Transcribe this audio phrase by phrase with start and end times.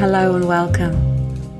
[0.00, 0.96] Hello and welcome.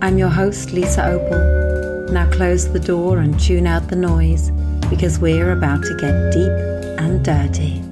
[0.00, 2.10] I'm your host, Lisa Opel.
[2.10, 4.50] Now close the door and tune out the noise
[4.88, 7.82] because we're about to get deep and dirty.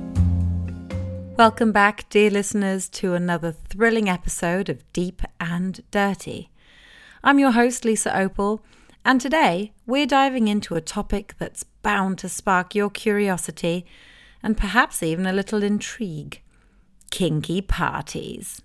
[1.37, 6.49] Welcome back, dear listeners, to another thrilling episode of Deep and Dirty.
[7.23, 8.61] I'm your host, Lisa Opel,
[9.05, 13.85] and today we're diving into a topic that's bound to spark your curiosity
[14.43, 16.41] and perhaps even a little intrigue
[17.11, 18.63] kinky parties.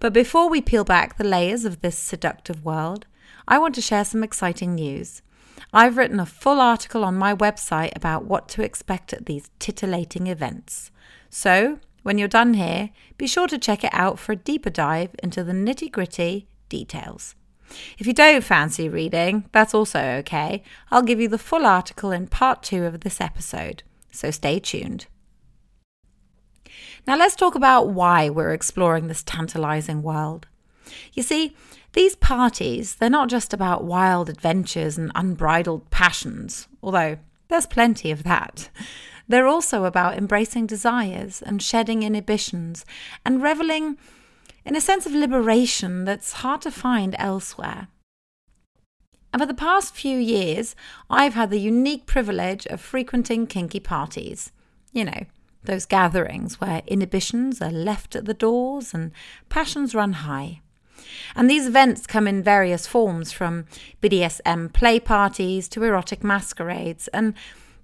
[0.00, 3.06] But before we peel back the layers of this seductive world,
[3.46, 5.22] I want to share some exciting news.
[5.72, 10.26] I've written a full article on my website about what to expect at these titillating
[10.26, 10.90] events.
[11.30, 15.14] So, when you're done here, be sure to check it out for a deeper dive
[15.22, 17.34] into the nitty gritty details.
[17.98, 20.62] If you don't fancy reading, that's also okay.
[20.90, 25.06] I'll give you the full article in part two of this episode, so stay tuned.
[27.06, 30.46] Now, let's talk about why we're exploring this tantalizing world.
[31.12, 31.54] You see,
[31.92, 38.22] these parties, they're not just about wild adventures and unbridled passions, although there's plenty of
[38.24, 38.68] that.
[39.26, 42.84] They're also about embracing desires and shedding inhibitions
[43.24, 43.98] and reveling
[44.64, 47.88] in a sense of liberation that's hard to find elsewhere.
[49.32, 50.74] And for the past few years,
[51.10, 54.52] I've had the unique privilege of frequenting kinky parties.
[54.92, 55.26] You know,
[55.68, 59.12] those gatherings where inhibitions are left at the doors and
[59.48, 60.60] passions run high.
[61.36, 63.66] And these events come in various forms from
[64.02, 67.34] BDSM play parties to erotic masquerades, and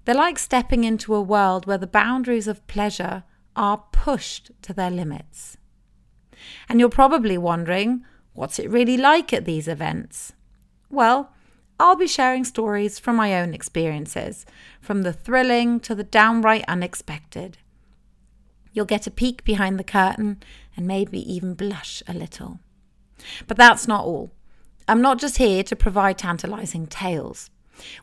[0.03, 3.23] they're like stepping into a world where the boundaries of pleasure
[3.55, 5.57] are pushed to their limits.
[6.67, 10.33] And you're probably wondering, what's it really like at these events?
[10.89, 11.31] Well,
[11.79, 14.45] I'll be sharing stories from my own experiences,
[14.81, 17.57] from the thrilling to the downright unexpected.
[18.75, 20.43] You'll get a peek behind the curtain
[20.75, 22.59] and maybe even blush a little.
[23.47, 24.31] But that's not all.
[24.85, 27.49] I'm not just here to provide tantalizing tales.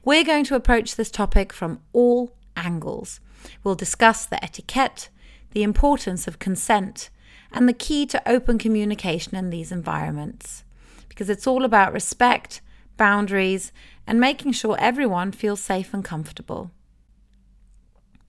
[0.03, 3.21] We're going to approach this topic from all angles.
[3.63, 5.11] We'll discuss the etiquette,
[5.51, 7.11] the importance of consent,
[7.53, 10.65] and the key to open communication in these environments.
[11.11, 12.63] Because it's all about respect,
[12.97, 13.73] boundaries,
[14.07, 16.71] and making sure everyone feels safe and comfortable.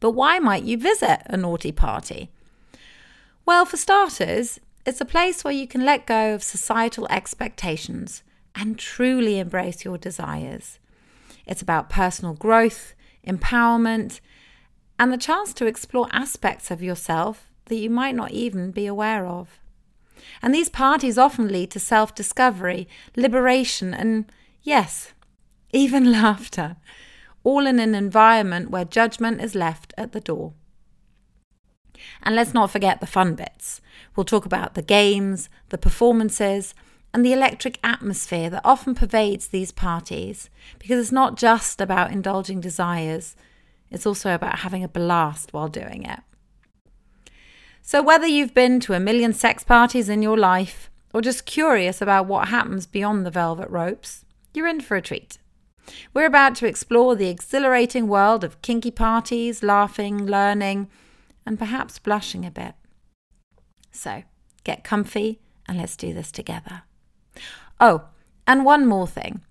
[0.03, 2.29] But why might you visit a naughty party?
[3.45, 8.21] Well, for starters, it's a place where you can let go of societal expectations
[8.53, 10.77] and truly embrace your desires.
[11.45, 14.19] It's about personal growth, empowerment,
[14.99, 19.25] and the chance to explore aspects of yourself that you might not even be aware
[19.25, 19.57] of.
[20.41, 24.25] And these parties often lead to self discovery, liberation, and
[24.63, 25.13] yes,
[25.71, 26.75] even laughter
[27.43, 30.53] all in an environment where judgment is left at the door.
[32.21, 33.81] And let's not forget the fun bits.
[34.15, 36.73] We'll talk about the games, the performances,
[37.13, 40.49] and the electric atmosphere that often pervades these parties,
[40.79, 43.35] because it's not just about indulging desires,
[43.91, 46.19] it's also about having a blast while doing it.
[47.83, 52.01] So, whether you've been to a million sex parties in your life, or just curious
[52.01, 55.37] about what happens beyond the velvet ropes, you're in for a treat.
[56.13, 60.89] We're about to explore the exhilarating world of kinky parties, laughing, learning,
[61.45, 62.75] and perhaps blushing a bit.
[63.91, 64.23] So,
[64.63, 66.83] get comfy and let's do this together.
[67.79, 68.05] Oh,
[68.47, 69.41] and one more thing.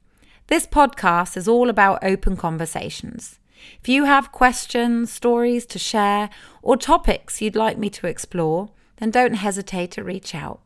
[0.48, 3.38] This podcast is all about open conversations.
[3.80, 6.30] If you have questions, stories to share,
[6.62, 10.60] or topics you'd like me to explore, then don't hesitate to reach out.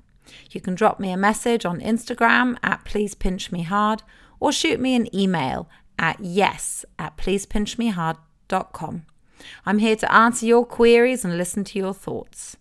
[0.50, 4.03] You can drop me a message on Instagram at Please Pinch Me Hard
[4.41, 9.06] or shoot me an email at yes at pleasepinchmehard.com.
[9.64, 12.56] I'm here to answer your queries and listen to your thoughts.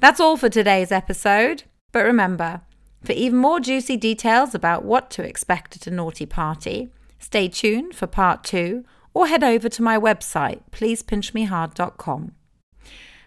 [0.00, 2.62] That's all for today's episode, but remember,
[3.02, 6.88] for even more juicy details about what to expect at a naughty party,
[7.18, 12.32] stay tuned for part two or head over to my website, pleasepinchmehard.com.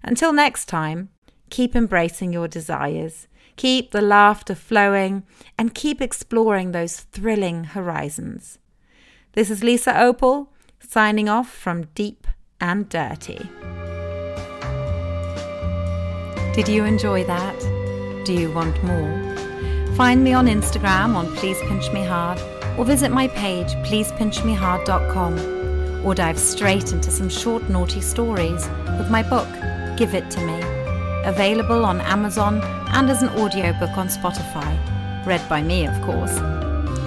[0.04, 1.10] Until next time,
[1.50, 5.24] keep embracing your desires Keep the laughter flowing
[5.58, 8.58] and keep exploring those thrilling horizons.
[9.34, 10.48] This is Lisa Opel
[10.80, 12.28] signing off from Deep
[12.60, 13.50] and Dirty.
[16.54, 17.58] Did you enjoy that?
[18.26, 19.96] Do you want more?
[19.96, 22.40] Find me on Instagram on Please Pinch Me Hard
[22.78, 28.68] or visit my page pleasepinchmehard.com or dive straight into some short naughty stories
[28.98, 29.48] with my book
[29.98, 30.71] Give It To Me
[31.24, 32.62] available on Amazon
[32.94, 35.26] and as an audiobook on Spotify.
[35.26, 36.36] Read by me, of course.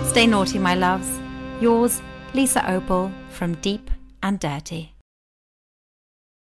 [0.09, 1.21] Stay naughty, my loves.
[1.61, 2.01] Yours,
[2.33, 3.91] Lisa Opel from Deep
[4.23, 4.94] and Dirty.